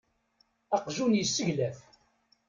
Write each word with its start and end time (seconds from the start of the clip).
Aqjun 0.75 1.11
yesseglaf. 1.17 1.79